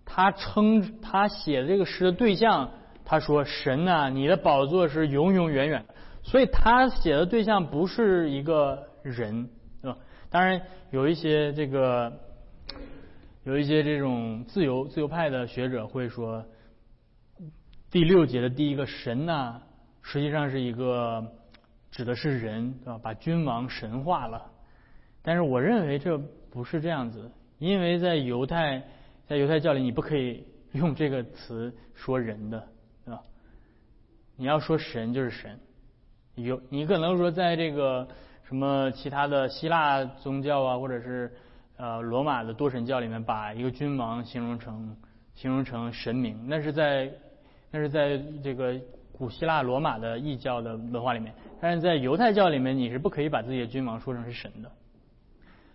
[0.05, 2.71] 他称他写的这个诗的对象，
[3.05, 5.85] 他说：“神呐，你的宝座是永永远远。”
[6.23, 9.49] 所以他写的对象不是一个人。
[10.31, 12.11] 当然，有一些这个，
[13.43, 16.43] 有一些这种自由自由派的学者会说，
[17.89, 19.61] 第六节的第一个神呐，
[20.01, 21.25] 实际上是一个
[21.91, 22.99] 指的是人，对吧？
[23.01, 24.48] 把君王神化了。
[25.21, 26.17] 但是我认为这
[26.49, 28.81] 不是这样子，因为在犹太
[29.27, 32.67] 在犹太教里，你不可以用这个词说人的，
[33.05, 33.21] 对吧？
[34.35, 35.59] 你要说神就是神，
[36.35, 38.07] 有你可能说在这个。
[38.49, 41.31] 什么其他的希腊宗教啊，或者是
[41.77, 44.97] 呃罗马的多神教里面，把一个君王形容成
[45.35, 47.11] 形容成神明，那是在
[47.69, 48.75] 那是在这个
[49.11, 54.71] 古希腊罗马的异教的文化里面，但是在犹太教里面，你是不可以把自己的君王说成是神的。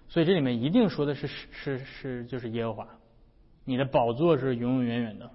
[0.08, 2.88] 所以这里面一定说的是是是是就是耶和华，
[3.64, 5.30] 你的宝座是永永远远的。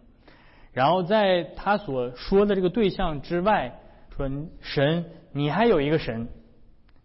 [0.71, 3.79] 然后在他所说的这个对象之外，
[4.15, 4.29] 说
[4.61, 6.27] 神，你还有一个神。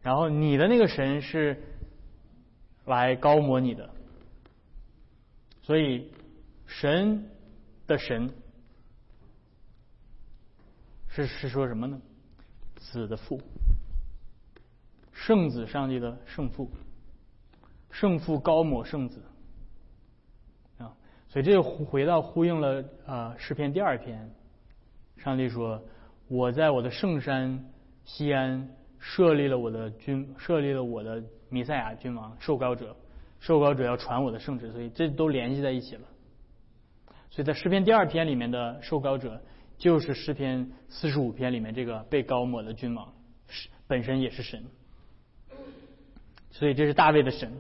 [0.03, 1.62] 然后你的那个神是
[2.85, 3.88] 来高摩你的，
[5.62, 6.12] 所以
[6.66, 7.31] 神
[7.87, 8.29] 的神
[11.09, 11.98] 是是说什么呢？
[12.77, 13.40] 子的父，
[15.11, 16.70] 圣子上帝的圣父，
[17.95, 19.23] 圣父高抹圣子
[20.79, 20.91] 啊，
[21.29, 24.29] 所以这就回到呼应了啊诗篇第二篇，
[25.17, 25.81] 上帝说
[26.27, 27.65] 我在我的圣山
[28.05, 32.97] 西安设立了我的君，设立了我的弥赛亚君王受膏者，
[33.39, 36.03] 受膏者要传我的圣旨，所以这都联系在一起了。
[37.31, 39.41] 所以在诗篇第二篇里面的受膏者，
[39.79, 43.15] 就是诗篇四十五篇里面这个被高抹的君王，
[43.47, 44.65] 是本身也是神。
[46.51, 47.53] 所以这是大卫的神。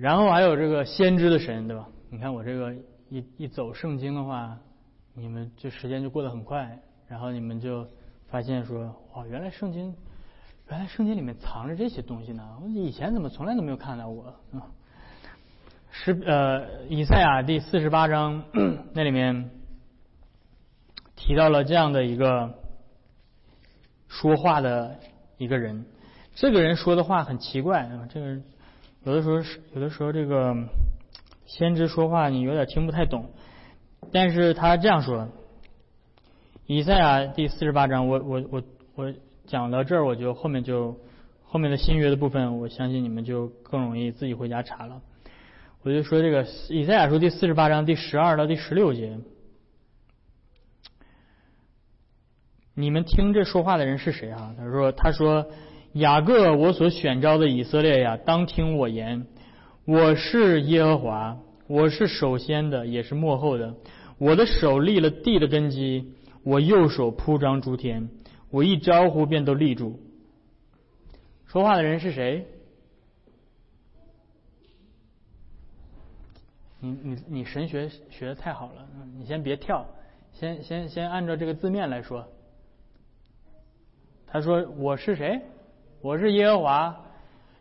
[0.00, 1.88] 然后还有这个先知的神，对吧？
[2.10, 2.74] 你看我这个
[3.08, 4.58] 一一走圣经的话，
[5.14, 7.86] 你们这时间就过得很快，然后你们就
[8.28, 9.94] 发现说，哇，原来圣经，
[10.68, 14.66] 原来圣经里面藏着这些东西呢，我以前怎么从来都没有看到过啊？
[15.90, 18.42] 是呃，以赛亚第四十八章
[18.92, 19.50] 那里面
[21.14, 22.52] 提到了这样的一个
[24.08, 24.98] 说话的
[25.38, 25.86] 一个人，
[26.34, 28.44] 这个人说的话很奇怪，这个人。
[29.06, 30.52] 有的时候是有的时候这个
[31.46, 33.30] 先知说话你有点听不太懂，
[34.12, 35.28] 但是他这样说，
[36.66, 38.62] 以赛亚第四十八章，我我我
[38.96, 39.14] 我
[39.46, 40.98] 讲到这儿，我就后面就
[41.44, 45.00] 后面的新约的部分，我相信你们就更容易自己回家查了。
[45.84, 49.20] 我就说这个以赛亚书第四十八章第十二到第十六节，
[52.74, 54.52] 你们听这说话的人是谁啊？
[54.58, 55.46] 他说他说。
[55.96, 59.26] 雅各，我所选召的以色列呀，当听我言。
[59.86, 63.74] 我是耶和华，我是首先的，也是幕后的。
[64.18, 68.10] 我的手立了地的根基，我右手铺张诸天。
[68.50, 69.98] 我一招呼，便都立住。
[71.46, 72.46] 说话的人是谁？
[76.80, 79.86] 你你你神学学的太好了，你先别跳，
[80.34, 82.28] 先先先按照这个字面来说。
[84.26, 85.40] 他说：“我是谁？”
[86.06, 86.96] 我是耶和华，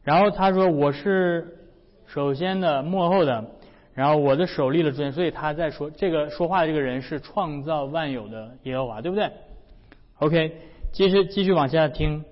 [0.03, 1.57] 然后他说我是
[2.05, 3.43] 首先的幕后的，
[3.95, 9.31] 然后我的手立了尊，所以他在说这个说话的这个人是创造万有的耶和华，对不对
[10.19, 10.57] ？OK，
[10.91, 12.23] 继续继续往下听，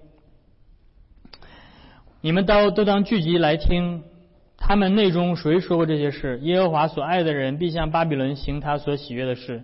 [2.21, 4.03] 你们都都当聚集来听，
[4.55, 6.37] 他们内中谁说过这些事？
[6.43, 9.63] 耶和华所爱的人必向巴比伦行他所喜悦的事，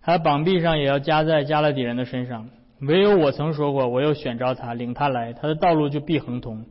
[0.00, 2.50] 他的绑臂上也要加在加勒底人的身上。
[2.80, 6.64] 唯有我曾说过，我又选召他，领他来，他的道路就必亨通。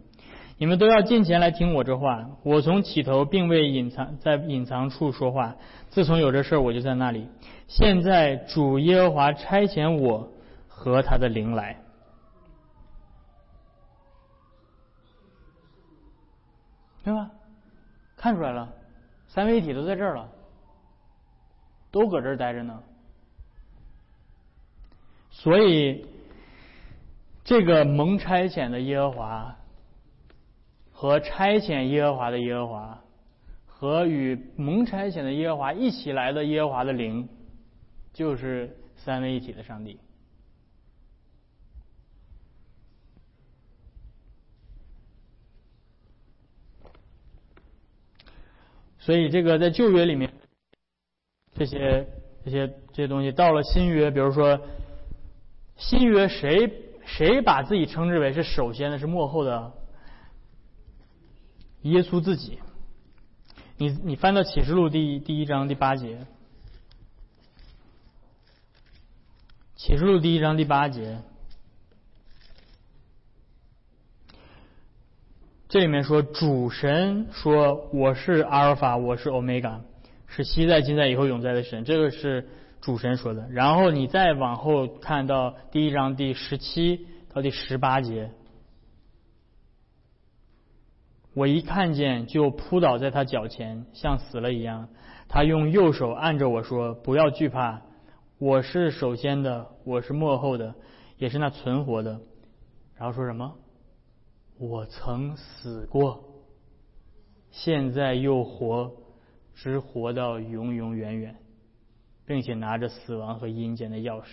[0.58, 2.30] 你们都要进前来听我这话。
[2.44, 5.56] 我从起头并未隐藏在隐藏处说话，
[5.90, 7.28] 自从有这事儿，我就在那里。
[7.68, 10.32] 现在主耶和华差遣我
[10.68, 11.78] 和他的灵来，
[17.04, 17.30] 对吧？
[18.16, 18.74] 看出来了，
[19.28, 20.28] 三位一体都在这儿了，
[21.92, 22.82] 都搁这儿待着呢。
[25.40, 26.04] 所以，
[27.44, 29.56] 这个蒙差遣的耶和华
[30.92, 33.04] 和差遣耶和华的耶和华，
[33.68, 37.30] 和与蒙差遣的耶和华一起来的耶和华的灵，
[38.14, 40.00] 就是三位一体的上帝。
[48.98, 50.34] 所以，这个在旧约里面，
[51.54, 52.08] 这些
[52.44, 54.60] 这些这些东西，到了新约，比如说。
[55.78, 56.72] 新约谁
[57.06, 59.72] 谁把自己称之为是首先的，是幕后的？
[61.84, 62.60] 耶稣自己。
[63.78, 66.26] 你你翻到启示录第第一章第八节，
[69.76, 71.20] 启示录第一章第八节，
[75.70, 79.82] 这里面说主神说我是阿尔法，我是欧米伽，
[80.26, 82.50] 是昔在今在以后永在的神，这个是。
[82.88, 88.32] 主神说的，然后你再往后看到第一章第十七到第十八节，
[91.34, 94.88] 我一看见就扑倒在他脚前，像死了一样。
[95.28, 97.82] 他用右手按着我说：“不要惧怕，
[98.38, 100.74] 我是首先的，我是幕后的，
[101.18, 102.22] 也是那存活的。”
[102.96, 103.54] 然后说什么？
[104.60, 106.24] 我曾死过，
[107.52, 108.94] 现在又活，
[109.56, 111.36] 直活到永永远远。
[112.28, 114.26] 并且拿着死亡和阴间的钥匙，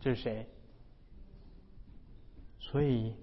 [0.00, 0.44] 这是谁？
[2.58, 3.14] 所以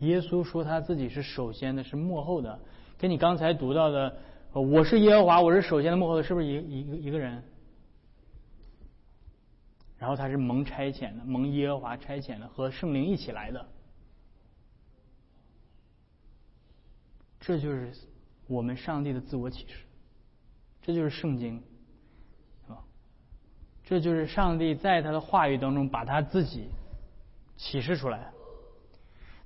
[0.00, 2.58] 耶稣说他自己是首先的，是幕后的，
[2.98, 4.18] 跟你刚才读到的
[4.52, 7.40] “我是耶和华，我是首先的，幕后的”是不是一一个一个人？
[9.96, 13.68] 然后他是蒙差遣的，蒙耶和华差遣的，和圣灵一起来的，
[17.38, 17.92] 这就是
[18.48, 19.84] 我们上帝的自我启示，
[20.82, 21.62] 这就是圣经。
[23.88, 26.68] 这就是上帝在他的话语当中把他自己
[27.56, 28.32] 启示出来，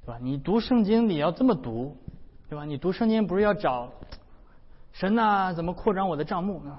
[0.05, 0.19] 对吧？
[0.21, 1.95] 你读圣经你要这么读，
[2.49, 2.65] 对吧？
[2.65, 3.93] 你读圣经不是要找
[4.93, 5.53] 神呐？
[5.53, 6.79] 怎么扩张我的账目呢？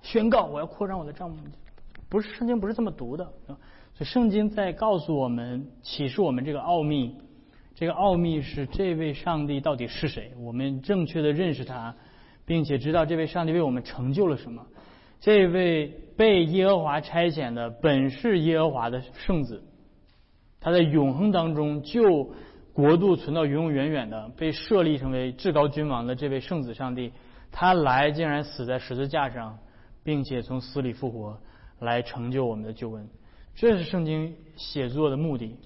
[0.00, 1.36] 宣告我要扩张我的账目，
[2.08, 3.24] 不是圣经不是这么读的。
[3.94, 7.16] 所以圣经在告诉我们、启示我们这个奥秘。
[7.74, 10.32] 这个奥秘是这位上帝到底是谁？
[10.38, 11.94] 我们正确的认识他，
[12.44, 14.64] 并且知道这位上帝为我们成就了什么。
[15.20, 19.62] 这位被耶和华差遣的本是耶和华的圣子，
[20.60, 22.32] 他在永恒当中就
[22.72, 27.12] 国度存到永永远远的，被设立成为至高君王的这位圣子上帝，
[27.50, 29.58] 他来竟然死在十字架上，
[30.02, 31.38] 并且从死里复活，
[31.80, 33.08] 来成就我们的救恩。
[33.54, 35.56] 这是圣经写作的目的。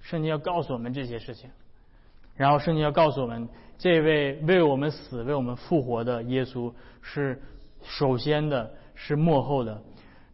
[0.00, 1.48] 圣经要告诉我们这些事情，
[2.36, 3.48] 然后圣经要告诉我们，
[3.78, 7.40] 这位为我们死、为我们复活的耶稣是
[7.82, 9.82] 首先的，是幕后的。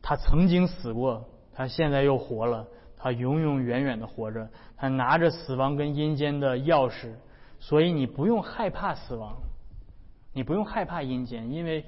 [0.02, 4.48] 他曾经死过，他现在又活了，他永永远远的活着。
[4.76, 7.12] 他拿着死亡跟阴间的钥匙，
[7.58, 9.36] 所以你不用害怕死亡，
[10.32, 11.84] 你不用害怕阴间，因为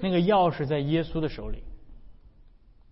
[0.00, 1.64] 那个钥匙在耶稣的手里，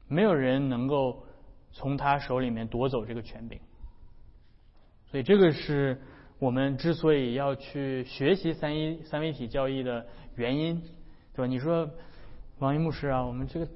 [0.08, 1.24] 没有人能够
[1.70, 3.60] 从他手里面夺走这个权柄。
[5.10, 6.00] 所以这个是
[6.40, 10.04] 我们之所以要去学习三一三位一体教义的
[10.34, 10.82] 原因，
[11.32, 11.46] 对吧？
[11.46, 11.88] 你说
[12.58, 13.68] 王一牧师啊，我们这个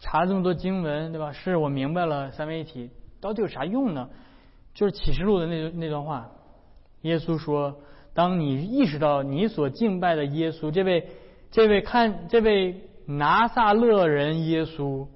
[0.00, 1.32] 查了这么多经文，对吧？
[1.32, 4.08] 是我明白了三位一体到底有啥用呢？
[4.74, 6.30] 就是启示录的那那段话，
[7.02, 7.76] 耶稣说
[8.14, 11.08] ：“当你意识到你所敬拜的耶稣，这位
[11.50, 15.06] 这位看这位拿撒勒人耶稣，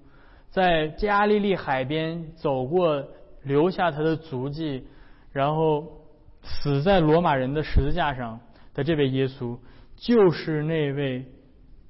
[0.51, 3.05] 在加利利海边走过，
[3.43, 4.87] 留下他的足迹。”
[5.33, 5.87] 然后
[6.43, 8.41] 死在罗马人的十字架上
[8.73, 9.59] 的这位耶稣，
[9.97, 11.27] 就是那位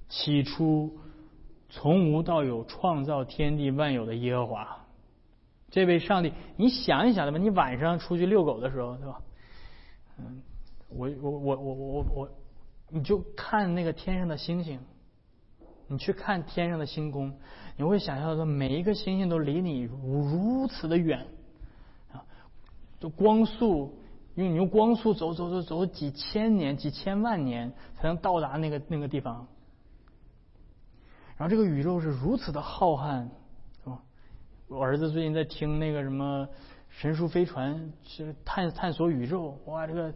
[0.09, 0.99] 起初
[1.69, 4.79] 从无到有创造天地万有的耶和华。
[5.69, 7.39] 这位上帝，你想一想，对吧？
[7.39, 9.21] 你晚上出去遛狗的时候，对吧？
[10.19, 10.41] 嗯，
[10.89, 12.29] 我我我我我我，
[12.89, 14.79] 你就看那个天上的星星，
[15.89, 17.35] 你去看天上的星空，
[17.77, 21.27] 你会想象到每一个星星都离你如此的远
[22.13, 22.25] 啊。
[23.01, 23.99] 就光速，
[24.37, 29.47] 用你用光速走走走走几千年、几千万年才能到达那个那个地方。
[31.37, 33.29] 然后这个宇宙是如此的浩瀚，
[33.85, 34.01] 是吧？
[34.69, 36.49] 我儿子最近在听那个什么
[36.89, 39.59] 神书飞船，是探探索宇宙。
[39.67, 40.15] 哇，这个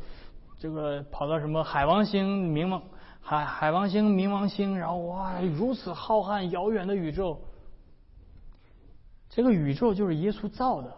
[0.58, 2.82] 这个跑到什么海王星、冥王
[3.20, 7.38] 海海王星、冥王星，然后哇，如此浩瀚遥远的宇宙，
[9.28, 10.96] 这个宇宙就是耶稣造的。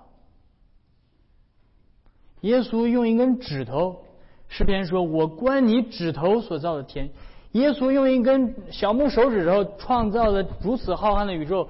[2.43, 4.05] 耶稣用一根指头，
[4.49, 7.11] 诗篇说：“我观你指头所造的天。”
[7.53, 11.69] 耶稣用一根小木手指头创造了如此浩瀚的宇宙，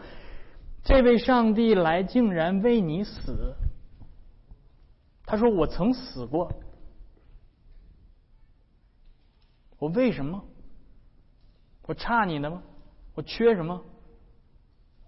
[0.82, 3.54] 这位上帝来竟然为你死。
[5.24, 6.52] 他说：“我曾死过，
[9.78, 10.44] 我为什么？
[11.82, 12.62] 我差你的吗？
[13.14, 13.82] 我缺什么？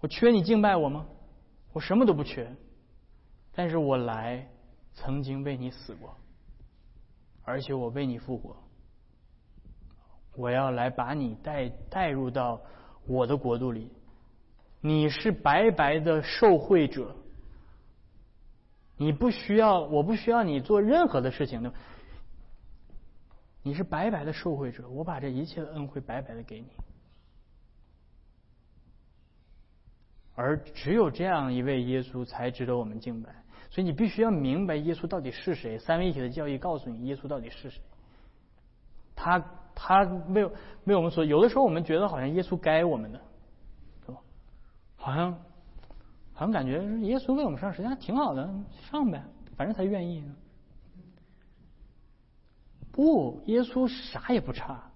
[0.01, 1.05] 我缺你敬拜我吗？
[1.73, 2.55] 我什么都不缺，
[3.53, 4.47] 但是我来。”
[4.97, 6.15] 曾经为你死过，
[7.43, 8.55] 而且我为你复活。
[10.35, 12.61] 我要来把你带带入到
[13.07, 13.91] 我的国度里。
[14.81, 17.15] 你是白白的受惠者，
[18.97, 21.73] 你不需要，我不需要你做任何的事情的。
[23.63, 26.67] 你是白白的受惠者，我把这一切的恩惠白白的给你。
[30.35, 33.33] 而只有这样一位耶稣，才值得我们敬拜。
[33.71, 35.79] 所以你必须要明白耶稣到底是谁。
[35.79, 37.81] 三位一体的教义告诉你耶稣到底是谁。
[39.15, 39.43] 他
[39.75, 40.49] 他为
[40.85, 43.21] 为我们所有的时候我们觉得好像耶稣该我们的，
[44.05, 44.21] 对吧？
[44.95, 45.33] 好像
[46.33, 48.49] 好像感觉耶稣为我们上，实际上挺好的，
[48.89, 49.21] 上呗，
[49.55, 50.23] 反正他愿意。
[52.91, 54.91] 不，耶稣啥也不差，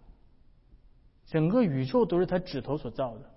[1.25, 3.29] 整个宇宙都是他指头所造的，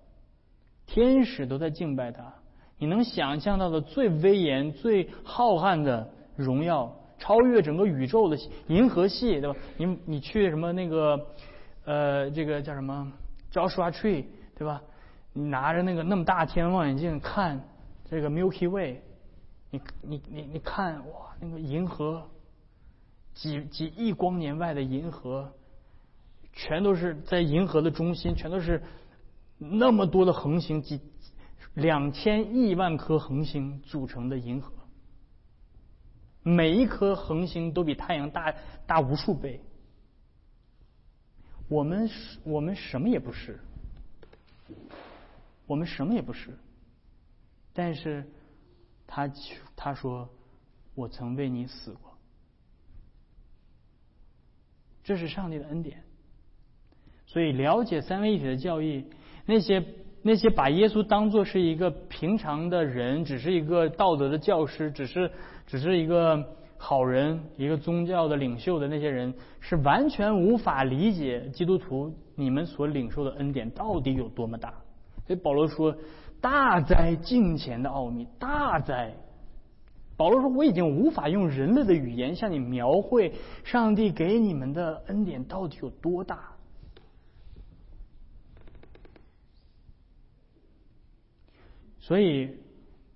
[0.85, 2.33] 天使都在敬拜他。
[2.77, 9.57] 你能想象到的最威严、最浩瀚的荣耀，超越整个宇宙的银河系，对吧？
[9.77, 11.27] 你你去什么那个
[11.85, 13.09] 呃，这个叫什么
[13.49, 14.25] Joshua Tree，
[14.57, 14.81] 对吧？
[15.31, 17.63] 你拿着那个那么大天文望远镜看
[18.09, 19.01] 这个 Milky Way，
[19.71, 22.27] 你你你你看哇，那个银河
[23.33, 25.49] 几几亿光年外的银河，
[26.51, 28.83] 全都是在银河的中心，全都是
[29.57, 30.99] 那么多的恒星几。
[31.75, 34.73] 两千亿万颗恒星组成的银河，
[36.43, 38.53] 每一颗恒星都比太阳大
[38.85, 39.61] 大无数倍。
[41.69, 42.09] 我们，
[42.43, 43.59] 我们什么也不是，
[45.65, 46.51] 我们什么也不是。
[47.73, 48.23] 但是，
[49.07, 49.31] 他
[49.75, 50.29] 他说
[50.93, 52.11] ：“我曾为你死过。”
[55.03, 56.03] 这是上帝的恩典。
[57.25, 59.05] 所以，了解三位一体的教义，
[59.45, 59.83] 那些。
[60.25, 65.29] 那些把耶稣当做是一个平常的人，只是一个道德的教师，只是
[65.73, 74.71] 只是一个好人，一个宗教的领袖的那些人，是完全无法理解基督徒你们所领受的恩典到底有多么大。
[75.25, 75.97] 所以保罗说
[76.39, 79.15] ：“大哉敬虔的奥秘，大哉！”
[80.15, 86.51] 保罗说：“我已经无法用人类的语言向你描绘上帝给你们的恩典到底有多大。”
[91.97, 92.55] 所以，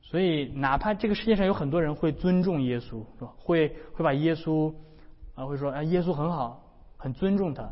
[0.09, 3.33] 所以哪怕这个世界上有很多人会尊重耶稣，是吧？
[3.37, 4.73] 会会把耶稣
[5.35, 6.63] 啊，会说啊，耶稣很好，
[6.95, 7.69] 很尊重他。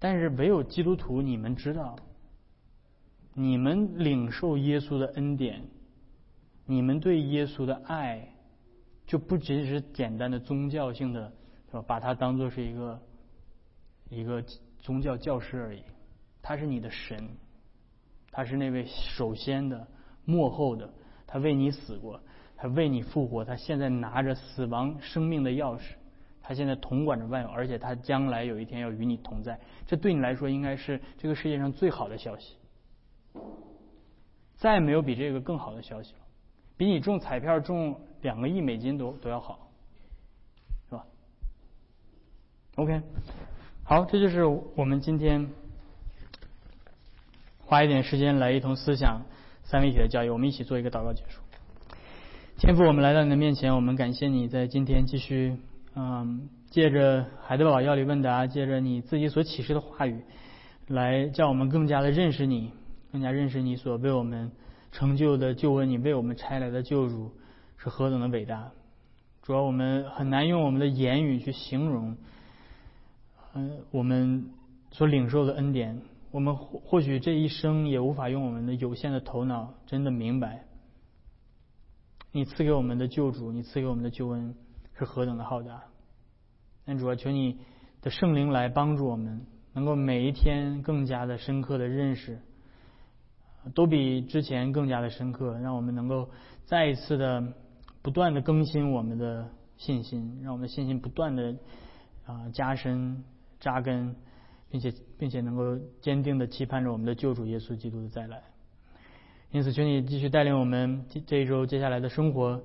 [0.00, 1.94] 但是唯有基督徒，你们知道，
[3.32, 5.62] 你们领受耶稣的恩典，
[6.66, 8.26] 你们对耶稣的爱，
[9.06, 11.32] 就不仅是简单的宗教性的，
[11.70, 11.84] 是吧？
[11.86, 13.00] 把他当做是一个
[14.10, 14.44] 一个
[14.80, 15.82] 宗教教师而已。
[16.42, 17.28] 他是你的神，
[18.32, 19.86] 他是那位首先的。
[20.24, 20.88] 幕后的，
[21.32, 22.20] 他为你死过，
[22.58, 25.94] 他为你复活，他现在拿着死亡生命的钥匙，
[26.42, 29.58] 他现在统管着万有，而且他将来有一天要与你同在。
[29.86, 32.56] 这对你来说应该是这个世界上最好的消息，
[34.58, 36.18] 再没有比这个更好的消息了，
[36.76, 39.70] 比你中彩票中两个亿美金都都要好，
[40.90, 41.06] 是吧
[42.76, 43.00] ？OK，
[43.84, 45.48] 好，这就是我们今天
[47.64, 49.22] 花一点时间来一同思想。
[49.72, 51.40] 三位一体的教育，我们一起做一个祷告结束。
[52.58, 55.56] 天父，我们来到你的面前，我们感谢你在今天继续，
[55.94, 60.24] 嗯，借着海德堡药理问答，借着你自己所启示的话语，
[60.88, 62.70] 来叫我们更加的认识你，
[63.12, 64.52] 更加认识你所为我们
[64.90, 67.32] 成就的救恩，你为我们拆来的救主
[67.78, 68.72] 是何等的伟大。
[69.42, 72.18] 主要我们很难用我们的言语去形容，
[73.54, 74.50] 嗯，我们
[74.90, 76.02] 所领受的恩典。
[76.32, 80.64] 我们或或许这一生也无法用我们的有限的头脑真的明白，
[82.32, 84.54] 你赐给我们的救主，你赐给我们的救恩
[84.98, 85.82] 是何等的浩大。
[86.86, 87.58] 但主啊求你
[88.00, 92.40] 的圣灵来帮助我们，能够每一天更加的深刻的认识，
[93.74, 96.30] 都比之前更加的深刻，让我们能够
[96.64, 97.52] 再一次的
[98.00, 101.54] 不断的更新我们的信心，让我们的信心不断的
[102.24, 103.22] 啊加深
[103.60, 104.16] 扎根。
[104.72, 108.42] 并且，并且能够坚定的期盼着我们的救主耶稣基督的再来。
[109.50, 112.58] 因此，求你继续带领我们这一周接下来的生活，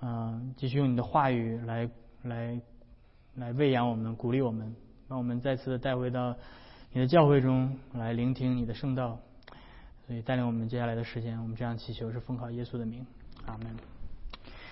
[0.00, 1.90] 嗯，继续用你的话语来
[2.22, 2.58] 来
[3.34, 4.74] 来喂养我们，鼓励我们，
[5.08, 6.34] 把我们再次的带回到
[6.90, 9.20] 你的教会中来聆听你的圣道。
[10.06, 13.06] 所以，带领我们接下来的时间，我们这样祈求是奉靠耶稣的名，
[13.44, 13.91] 阿门。